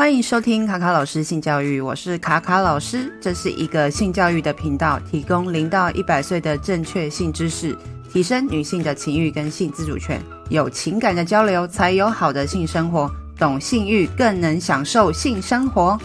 [0.00, 7.76] 欢迎收听卡卡老师性教育，我是卡卡老师，这是一个性教育的频道，提供零到一百岁的正确性知识，
[8.10, 10.18] 提升女性的情欲跟性自主权，
[10.48, 16.00] 有情感的交流才有好的性生活，懂性欲更能享受性生活。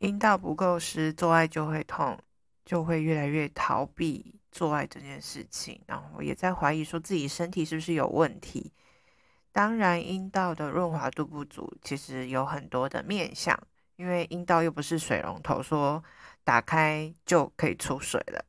[0.00, 2.18] 阴道不够湿，做爱就会痛，
[2.66, 8.70] 就会越来越逃避做爱这件事情，然后也在怀疑说自己身体是不是有问题。
[9.52, 13.58] 当然，阴道的润滑度不足，其实有很多的面向，
[13.96, 16.02] 因为阴道又不是水龙头，说
[16.44, 18.44] 打开就可以出水了。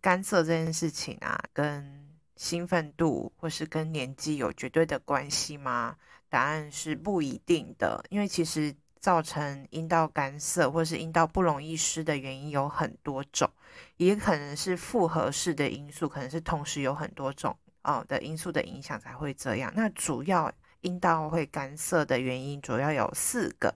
[0.00, 5.96] 干涩这件事情啊，跟兴奋度或是跟年纪有绝对的关系吗？
[6.28, 13.50] 答案是不一定的，因为其实造成阴道干涩或是阴道不容易湿的原因有很多种，
[13.96, 17.56] 也可能是复合式的因素，可能是同时有很多种。
[17.84, 19.72] 哦的因素的影响才会这样。
[19.76, 23.74] 那主要阴道会干涩的原因主要有四个，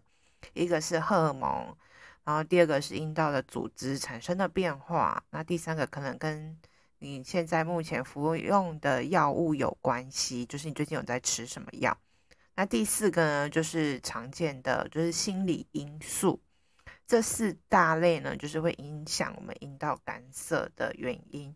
[0.54, 1.76] 一个是荷尔蒙，
[2.24, 6.58] 然后第二个是阴道的组织产生的变化，那第三个可能跟
[6.98, 11.96] 你现在目前服用的药物有关系，就是你最近有在吃什么药。
[12.56, 16.40] 那第四个呢，就是常见的就是心理因素。
[17.06, 21.54] 这四大类呢，就是会影响我们阴道干涩的原因。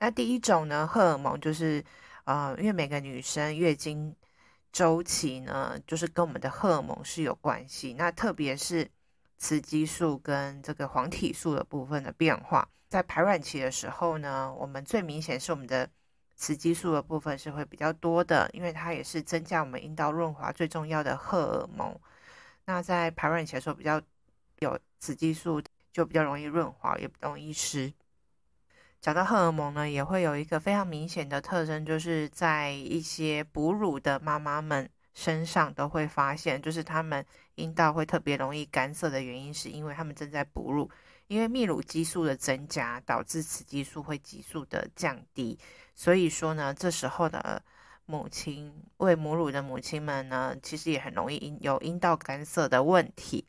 [0.00, 1.84] 那第一种呢，荷尔蒙就是，
[2.24, 4.14] 呃，因为每个女生月经
[4.72, 7.94] 周期呢，就是跟我们的荷尔蒙是有关系。
[7.94, 8.88] 那特别是
[9.38, 15.88] 雌激素跟这个黄体素的部分的变化，在排卵期的时候呢，我们最明显是我们的
[16.36, 21.98] 雌激素的部分是会比较多的，因为它也是增加我们阴道润滑最重要的荷尔蒙。
[22.66, 24.00] 那在排卵期的时候比较
[24.60, 25.60] 有雌激素，
[25.92, 27.92] 就比较容易润滑，也不容易湿。
[29.00, 40.90] 讲到荷尔蒙呢，也会有一个非常明显的特征，就是在一些哺乳的妈妈们身上都会发现，就是她们阴道会特别容易干涩的原因，是因为她们正在哺乳，
[41.28, 45.56] 因为泌乳激素的增加导致雌激素会急速的降低，
[45.94, 47.62] 所以说呢，这时候的
[48.04, 53.46] 母亲喂母乳的母亲们呢，其实也很容易有阴道干涩的问题。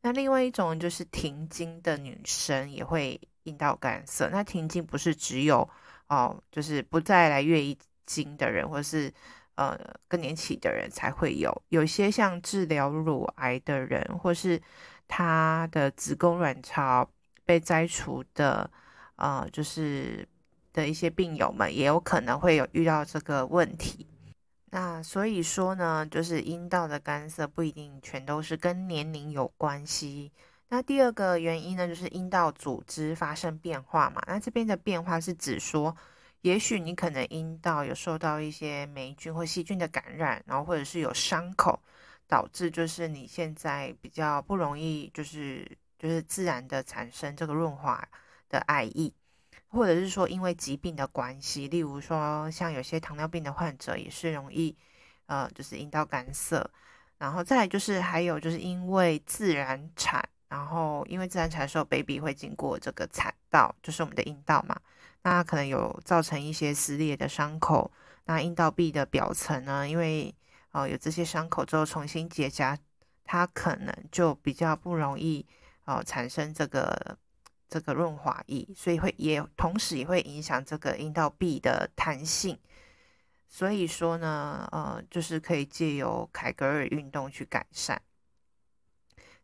[0.00, 3.20] 那另外一种就是停经的女生也会。
[3.44, 5.68] 阴道干涩，那停经不是只有
[6.08, 7.76] 哦，就是不再来月
[8.06, 9.12] 经的人，或是
[9.54, 11.62] 呃更年期的人才会有。
[11.68, 14.60] 有些像治疗乳癌的人，或是
[15.08, 17.08] 他的子宫卵巢
[17.44, 18.70] 被摘除的，
[19.16, 20.26] 呃，就是
[20.72, 24.06] 的一些病友们，也有可能会有遇到这个问题。
[24.70, 30.32] 那所以说呢，就是阴道的干涩不一定全都是跟年龄有关系。
[30.72, 34.22] 那第二个原因呢，就是阴道组织发生变化嘛。
[34.26, 35.94] 那这边的变化是指说，
[36.40, 41.78] 也许你可能阴道有受到一些霉菌或细菌的感染，然后或者是有伤口，
[42.26, 48.02] 导致就是你现在比较不容易，就是就是自然的产生这个润滑
[48.48, 49.12] 的爱意，
[49.68, 54.74] 或者是说因为疾病的关系，例如说像有些糖尿病的患者也是容易，
[55.26, 56.70] 呃，就是阴道干涩。
[57.18, 60.26] 然后再来就是还有就是因为自然产。
[60.52, 64.78] 然后，因为自然产的时候，baby 会经过这个产道，就是我们的阴道嘛，
[65.22, 67.90] 那可能有造成一些撕裂的伤口。
[68.26, 70.34] 那阴道壁的表层呢，因为
[70.72, 72.76] 呃有这些伤口之后重新结痂，
[73.24, 75.46] 它可能就比较不容易
[75.86, 77.16] 呃产生这个
[77.66, 82.58] 这个润滑液，所以会也同时也会影响这个阴道壁的弹性。
[83.48, 88.02] 所以说呢，呃，就是可以借由凯格尔运动去改善。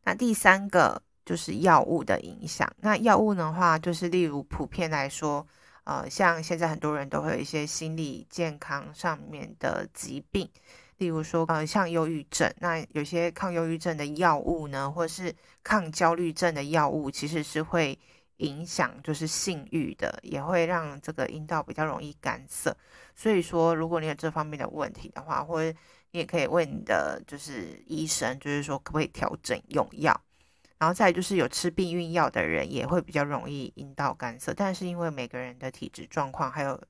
[0.08, 2.66] 那第三个就是药物的影响。
[2.80, 5.46] 那药物的话，就是例如普遍来说，
[5.84, 10.48] 呃，像现在很多人都会有一些心理健康上面的疾病，
[10.97, 12.50] 例如说，呃，像忧郁症。
[12.60, 17.98] 那有些抗忧郁症的药物呢，或是抗焦虑症的药物，其实是会
[18.38, 22.76] 影响就是性欲的，也会让这个阴道比较容易干涩。
[23.15, 25.76] 所以说，如果你有这方面的问题的话，或者
[26.10, 30.18] 你也可以问你的就是医生，就是说可不可以调整用药，
[30.78, 36.80] 然后再就是有吃避孕药的人也会比较容易阴道干涩，但是因为每个人的体质状况，还有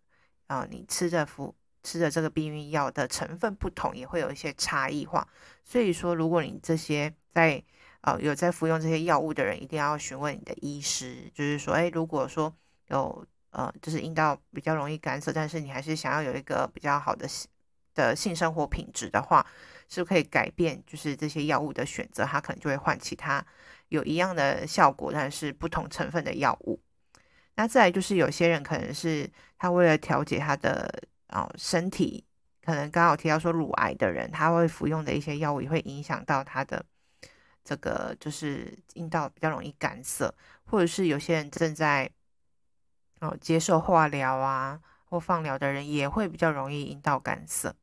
[0.47, 5.27] 啊、你吃的服吃的这个避孕药的成分不同，也会有一些差异化。
[5.65, 7.63] 所以说，如果你这些在
[8.03, 12.55] 呃有在服用这些药物的人，一定要询问你的医师，就是说，哎，如果说
[12.89, 17.29] 有呃就是阴道比较容易干涩，但是你还是想要有一个比较好的。
[17.95, 19.45] 的性生活品质的话，
[19.89, 23.45] 是可以改变，就是这些药物的选择，它可能就会换其他
[23.89, 26.81] 有一样的效果，但是不同成分的药物。
[27.57, 29.29] 那再来就是有些人可能是
[29.59, 30.89] 他为了调节他的
[31.27, 32.25] 啊、哦、身体，
[32.65, 36.85] 可能刚好提到说乳癌的人，他会服用的一些药物也会影响到他的
[37.69, 40.35] 这个就是阴道比较容易干涩，
[40.65, 42.11] 或者是有些人正在
[43.21, 47.77] 哦接受化疗啊或放疗的人也会比较容易阴道干涩。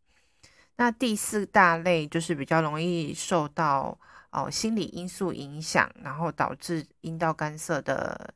[0.77, 3.95] 那第四大类就是比较容易受到
[4.31, 8.33] 哦心理因素影响，然后导致阴道干涩的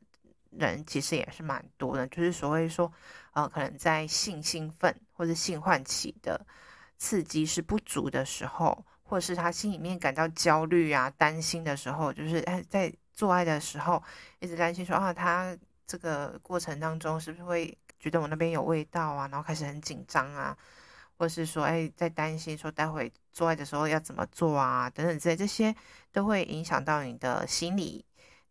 [0.50, 2.06] 人，其实也是蛮多的。
[2.06, 2.92] 就是所谓说，
[3.32, 6.46] 呃，可能在性兴奋或者性唤起的
[6.96, 14.00] 刺激是不足的时候，或者是他心里面感到焦虑啊、担心的时候，就是哎，在做爱的时候
[14.38, 20.56] 一直担心说啊，他这个过程当中是不是会觉得我那边有味道啊，然后开始很紧张啊。
[21.18, 25.74] 或是说，哎，在担心说待会做爱的时候要怎么做啊，等等之类，这些
[26.12, 28.02] 都会影响到你的心理。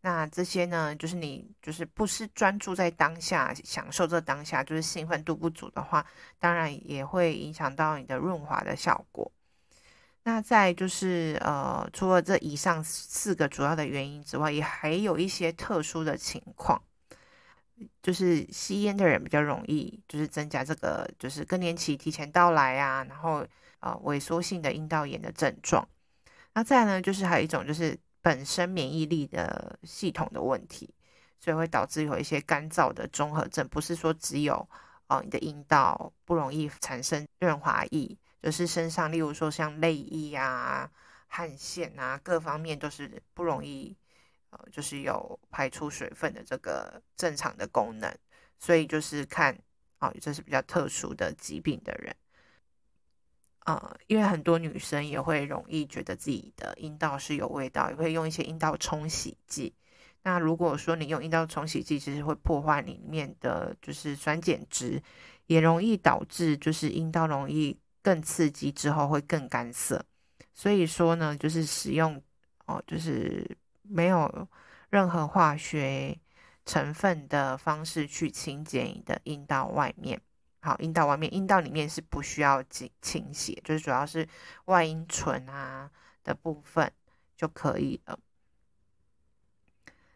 [0.02, 6.06] 那这些呢，就是你就是不是专注在当下，享受这当下，就是兴奋度不足的话，
[6.38, 9.32] 当然也会影响到你的润滑的效果。
[10.24, 16.80] 那再就是，呃，除了这以上四个主要的原因之外，也还有一些特殊的情况。
[18.02, 23.42] 就是吸烟的人比较容易，就是增加这个就是更年期提前到来啊，然后
[23.78, 25.88] 呃萎缩性的阴道炎的症状。
[26.52, 30.92] 那再呢，就是还有一种就是本身免疫力的系统的问题，
[31.38, 33.66] 所以会导致有一些干燥的综合症。
[33.68, 34.68] 不是说只有
[35.08, 40.90] 哦你的阴道不容易产生润滑液，就是身上例如说像内衣啊、
[41.26, 43.96] 汗腺啊各方面都是不容易。
[44.52, 48.12] 呃，就是有排出水分的这个正常的功能，
[48.58, 49.56] 所以就是看
[50.00, 52.12] 哦，这是比较特殊的疾病的人，
[53.64, 59.72] 呃，因为很多女生也会容易觉得自己的阴道是有味道，也会用一些阴道冲洗剂。
[60.24, 65.00] 那如果说你用阴道冲洗剂，其实会破坏里面的就是酸碱值，
[65.46, 70.04] 也容易导致就是阴道容易更刺激之后会更干涩。
[70.52, 72.22] 所以说呢，就是使用
[72.66, 73.56] 哦，就是。
[73.92, 74.48] 没有
[74.90, 76.16] 任何化学
[76.64, 80.20] 成分的方式去清洁你的阴道外面。
[80.60, 84.28] 好，阴道外面，阴道里面是不需要清清洗，就是主要是
[84.66, 85.90] 外阴唇啊
[86.22, 86.92] 的部分
[87.36, 88.16] 就可以了。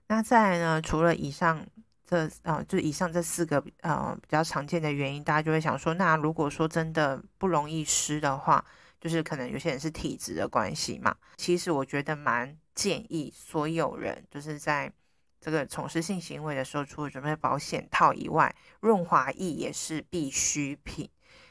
[0.06, 1.66] 那再来呢，除了以上
[2.06, 8.64] 这啊、就以上这四个呃比较常见的原因，大家就会想说，那如果说真的不容易湿的话，
[9.00, 11.16] 就是可能有些人是体质的关系嘛。
[11.36, 12.56] 其实我觉得蛮。
[12.74, 14.92] 建议所有人就是在
[15.40, 21.08] 这个从事性行为的时候，除了准备保险套以外，润滑液也是必需品。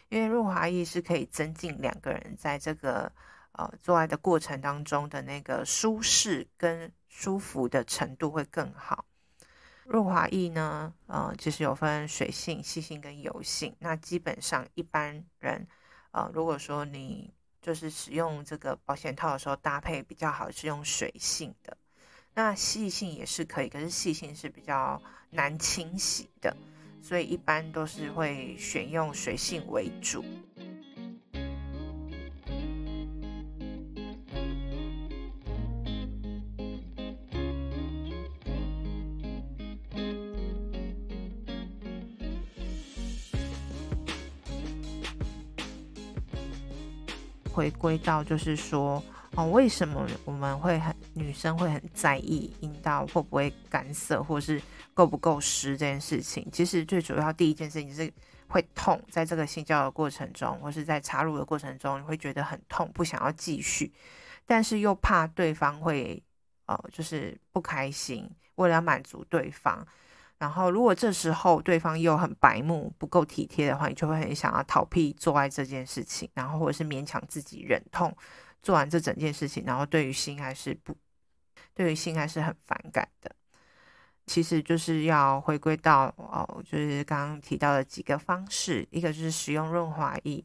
[0.10, 3.10] 因为润滑液是可以增进两个人在这个
[3.54, 9.06] 呃做爱的过程当中的那个舒适跟舒服的程度会更好。
[9.86, 13.76] 润滑液呢，呃，其实有分水性、细性跟油性。
[13.80, 15.68] 那基本上一般人，
[16.12, 21.78] 呃，如果说你就是使用这个保险套的时候，搭配比较好是用水性的，
[22.34, 26.56] 那细性也是可以，可是细性是比较难清洗的，
[27.02, 30.24] 所以一般都是会选用水性为主。
[47.54, 49.02] 回归到就是说，
[49.36, 54.60] 哦，为什么我们会很女生会很在意阴道会不会干涩，或是
[54.96, 56.50] 够不够湿这件事情？
[56.51, 58.12] 其实最主要第一件事情是
[58.48, 63.94] 会痛，在这个性交的过程中，或是在插入的过程中，你会觉得很痛，不想要继续，
[64.48, 66.22] 但是又怕对方会，
[66.66, 69.86] 呃，就是不开心，为了要满足对方。
[70.44, 78.14] 然后，如果这时候对方又很白目、不够体贴的话，你就会很想要逃避做爱这件事情，然后或者是勉强自己忍痛
[78.62, 80.94] 做完这整件事情，然后对于性爱是不，
[81.74, 83.34] 对于性爱是很反感的。
[84.26, 90.44] 其实就是要回归到哦，就是刚刚提到的几个方式，一个就是使用润滑液，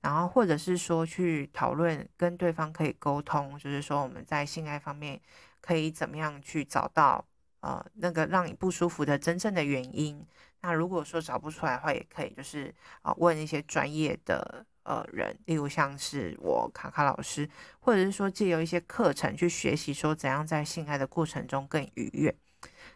[0.00, 5.20] 然后或者是说去讨论跟对方可以沟通，就是说我们在性爱方面
[5.60, 7.24] 可以怎么样去找到。
[7.60, 10.26] 呃，那个让你不舒服的真正的原因，
[10.62, 17.48] 那如果说找不出来的话，也可以就是啊、问一些专业的呃人，例如像是我卡卡老师，
[17.80, 22.34] 或者是说借由一些课程去学习，说怎样在性爱的过程中更愉悦。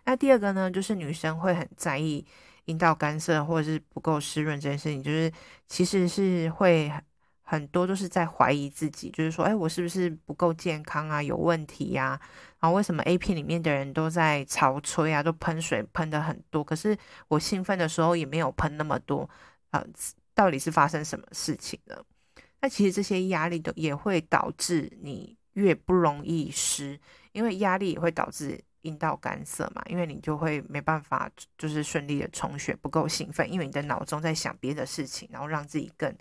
[0.05, 2.27] 那第二个呢，就是女生会很在意
[2.65, 5.33] 阴道干涩或者是不够湿润这件事情，就是
[5.67, 6.93] 其实是会。
[7.47, 11.23] 很多都是在怀疑自己，就是说，哎，我是不是不够健康啊？
[11.23, 12.19] 有问题呀？
[12.59, 16.97] 然后为什么 A 片里面的人都在潮吹啊，都喷水喷的很多，可是
[17.29, 19.29] 我兴奋的时候也没有喷那么多
[19.71, 19.85] 啊？
[20.35, 22.05] 到底是发生什么事情了？
[22.61, 26.99] 那其实这些压力都也会导致你越不容易湿，
[27.33, 36.13] 因为压力也会导致阴道干涩嘛，因为你就会没办法就是顺利的充血，不够兴奋，因为你的脑中在想别的事情，然后让自己更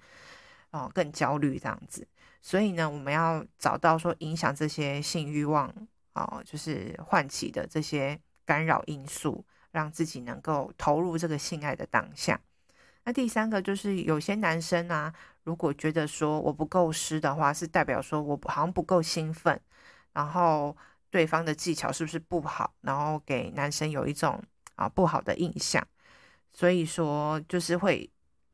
[0.74, 2.06] 哦更焦虑这样子。
[2.42, 5.74] 所以呢，我们要找到说影响这些性欲望
[6.14, 12.38] 哦，就是唤起的这些干扰因素，让自己能够投入这个性爱的当下。
[13.06, 15.14] 那第三个就是有些男生啊，
[15.44, 19.60] 如果觉得说我不够湿的话，是代表说我好像不够兴奋，
[20.12, 20.76] 然后
[21.10, 24.42] 对方的技巧是不是不好，然后给男生有一种
[24.76, 25.86] 啊不好的印象，
[26.54, 28.10] 所以说就是会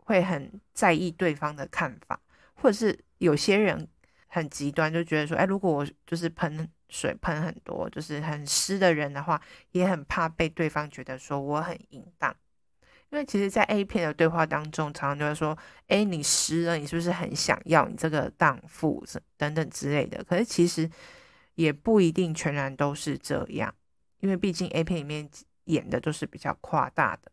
[0.10, 2.20] 会很在意对方的看法，
[2.56, 3.88] 或者是有些人
[4.26, 9.40] 很极端，就觉得说，哎，如果我就是喷水喷很多，就是很湿的人的话，
[9.70, 12.36] 也很怕被对方觉得说我很淫荡。
[13.12, 15.56] 因为其实，在 A 片的对话当中，常常就会说
[15.90, 19.06] ：“哎，你湿了，你是不是很想要你这个荡妇
[19.38, 20.90] 等等之类的？”可是其实
[21.54, 23.72] 也不一定全然都是这样，
[24.22, 25.30] 因为毕竟 A 片里面
[25.66, 27.32] 演的都是比较夸大的。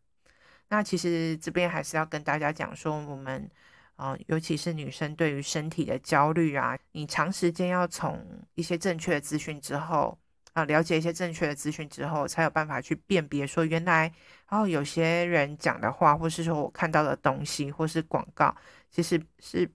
[0.68, 3.50] 那其实这边还是要跟大家讲说，我们
[3.96, 10.18] 啊、尤其是女生对于身体的焦虑啊，你长时间要从一些正确的资讯之后。
[10.52, 14.10] 啊，了解一些正确的资讯之后，才有办法去辨别说，原来，
[14.48, 18.56] 然后有些人讲的话，或是说我看到的东西，或是广告，
[18.90, 19.70] 其实是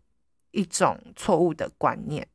[0.49, 2.27] 一种错误的观念。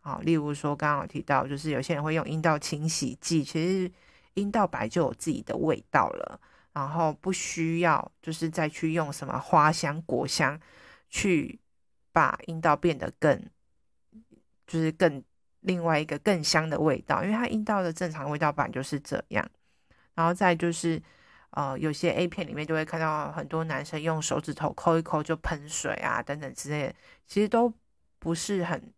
[0.00, 3.90] 啊，例如说，刚刚有提到，就是有些人会用阴道清洗剂，其实
[4.34, 6.38] 阴道白就有自己的味道了，
[6.74, 10.60] 然后不需要就是再去用什么花香、果香
[11.08, 11.58] 去
[12.12, 13.42] 把阴道变得更，
[14.66, 15.24] 就是更。
[15.66, 19.50] 另外一个更香的味道，因为它阴道的正常味道本来就是这样。
[20.12, 21.02] 然后再就是，
[21.52, 26.94] 呃，有些 A 片里面就会看到很多男生用手指头抠一抠就喷水啊，等等之类的，
[27.26, 27.72] 其实都
[28.18, 28.92] 不是很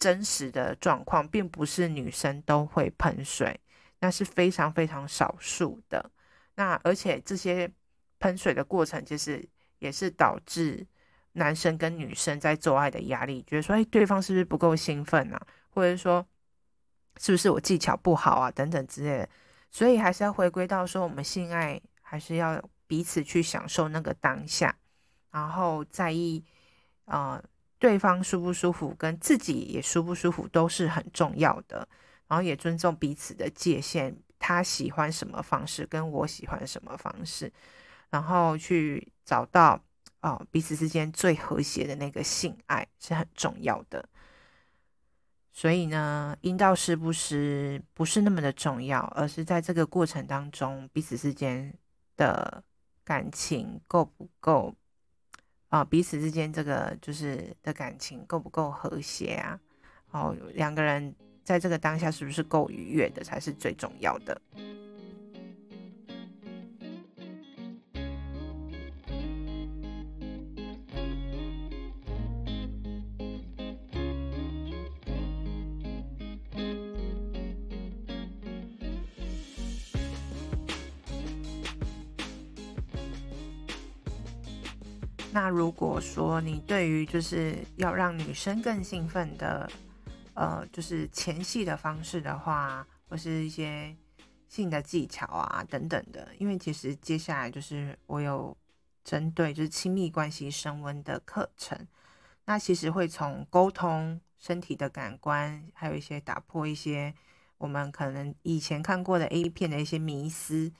[0.00, 3.60] 真实的状况，并不是女生都会喷水，
[4.00, 6.10] 那是非常非常少数的。
[6.60, 7.70] 那而且这些
[8.18, 9.42] 喷水的过程，其实
[9.78, 10.86] 也是导致
[11.32, 15.40] 男生跟女生在做爱的压力，觉得说，哎，对方是不是不够兴奋啊？
[15.70, 16.26] 或者说，
[17.16, 18.50] 是不是我技巧不好啊？
[18.50, 19.28] 等等之类的，
[19.70, 24.76] 所以还是要回归到说，我们性爱还是要彼此去享受那个当下，
[25.30, 26.44] 然后在意，
[27.06, 27.42] 呃，
[27.78, 31.88] 对方舒不舒服，跟自己也舒不舒服都是很重要的。
[32.28, 37.52] 然后也尊重彼此的界限，他喜欢什么方式，跟我喜欢什么方式，
[38.10, 39.80] 然后去找到
[40.22, 44.06] 哦、彼此之间最和谐的那个性爱是很重要的。
[45.52, 51.72] 所以呢，阴道湿不湿不是那么的重要，而是在这个过程当中，彼此之间
[52.16, 52.62] 的
[53.02, 54.74] 感情够不够
[55.70, 55.82] 啊？
[55.82, 59.58] 彼此之间这个就是的感情够不够和谐啊？
[60.10, 64.40] 哦，两个人在这个当下是不是够愉悦的，才是最重要的。
[85.32, 89.70] 那如果说你对于就是要让女生更兴奋的，
[90.34, 93.96] 呃，就是前戏的方式的话，或是一些
[94.48, 98.56] 性的技巧啊等等的，因为其实接下来就是我有
[99.04, 101.86] 针对就是亲密关系升温的课程，
[102.44, 107.14] 那其实会从沟通、身体的感官，还有一些打破一些
[107.58, 110.72] 我们可能以前看过的 A 片的一些迷思。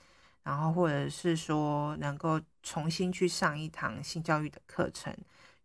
[0.43, 5.15] 然后，或者是说，能够重新去上一堂性教育的课程，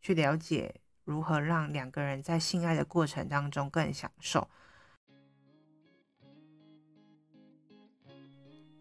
[0.02, 0.74] 去了解
[1.06, 4.46] 如何让两个人在性爱的过程当中更享受。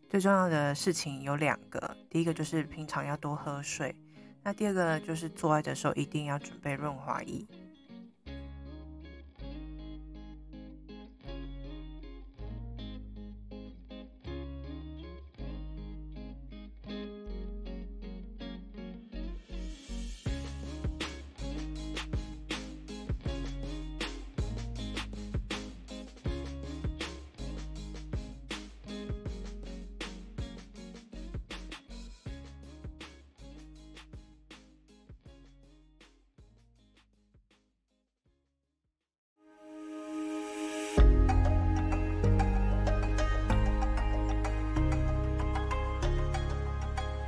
[0.09, 3.95] 最重要的事情有两个，第一个就是平常要多喝水，
[4.43, 7.45] 那第二个就是做爱的时候一定要准备润滑液。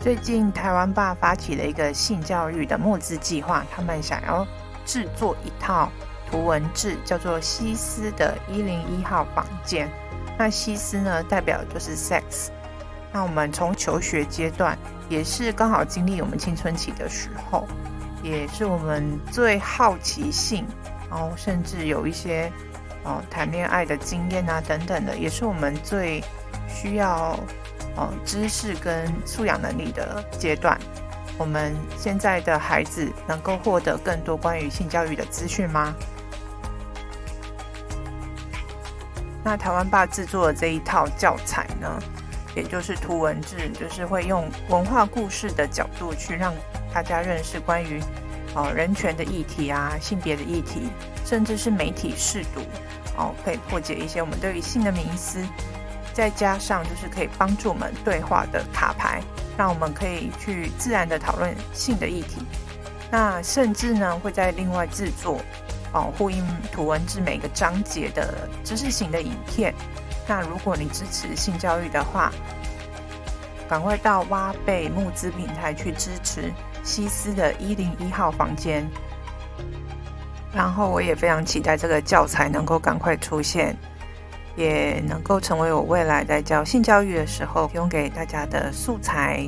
[0.08, 4.48] 最近台湾吧发起了一个性教育的募资计划，他们想要
[4.86, 5.92] 制作一套
[6.32, 9.90] 图文志，叫做西斯的一零一号房间。
[10.40, 12.48] 那西斯呢，代表就是 sex。
[13.12, 14.78] 那我们从求学阶段，
[15.10, 17.68] 也是刚好经历我们青春期的时候，
[18.24, 20.66] 也是我们最好奇性，
[21.10, 22.50] 然后甚至有一些
[23.04, 26.24] 哦谈恋爱的经验啊等等的，也是我们最
[26.70, 27.38] 需要
[27.98, 30.80] 哦知识跟素养能力的阶段。
[31.38, 35.94] 我们现在的孩子能够获得更多关于性教育的资讯吗？
[39.44, 42.00] 那台湾爸制作的这一套教材呢，
[42.56, 46.54] 也就是图文志，就是会用文化故事的角度去让
[46.94, 48.02] 大家认识关于
[48.56, 50.90] 哦人权的议题啊、性别的议题，
[51.24, 52.62] 甚至是媒体试读
[53.16, 55.40] 哦，可以破解一些我们对于性的迷思。
[56.18, 59.22] 再加上就是可以帮助我们对话的卡牌，
[59.56, 62.42] 让我们可以去自然的讨论性的议题。
[63.12, 65.40] 那甚至呢会在另外制作。
[65.94, 69.72] 哦，呼应图文志每个章节的知识型的影片。
[70.28, 72.32] 那如果你支持性教育的话，
[73.70, 76.52] 赶快到挖贝募资平台去支持
[76.84, 78.84] 西斯的一零一号房间。
[80.52, 83.78] 然后我也非常期待这个教材能够赶快出现，
[84.58, 89.48] 也能够成为我未来在教性教育的时候提供给大家的素材。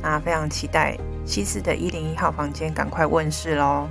[0.00, 3.88] 那非常期待西斯的一零一号房间赶快问世喽！